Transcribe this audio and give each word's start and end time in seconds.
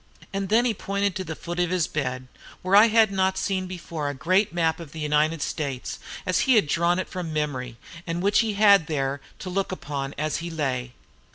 And 0.33 0.49
then 0.49 0.65
he 0.65 0.73
pointed 0.73 1.15
to 1.15 1.23
the 1.23 1.35
foot 1.35 1.59
of 1.59 1.69
his 1.69 1.85
bed, 1.85 2.25
where 2.63 2.75
I 2.75 2.87
had 2.87 3.11
not 3.11 3.37
seen 3.37 3.67
before 3.67 4.09
a 4.09 4.15
great 4.15 4.51
map 4.51 4.79
of 4.79 4.93
the 4.93 4.99
United 4.99 5.43
States, 5.43 5.99
as 6.25 6.39
he 6.49 6.55
had 6.55 6.65
drawn 6.65 6.97
it 6.97 7.07
from 7.07 7.31
memory, 7.31 7.77
and 8.07 8.19
which 8.23 8.39
he 8.39 8.55
had 8.55 8.87
there 8.87 9.21
to 9.37 9.51
look 9.51 9.71
upon 9.71 10.15
as 10.17 10.37
he 10.37 10.49
lay. 10.49 10.93